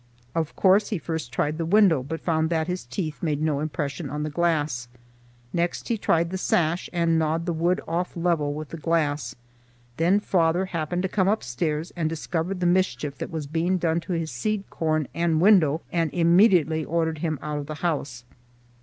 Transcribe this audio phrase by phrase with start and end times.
[0.33, 4.09] Of course he first tried the window, but found that his teeth made no impression
[4.09, 4.87] on the glass.
[5.53, 9.35] Next he tried the sash and gnawed the wood off level with the glass;
[9.97, 14.13] then father happened to come upstairs and discovered the mischief that was being done to
[14.13, 18.23] his seed corn and window and immediately ordered him out of the house.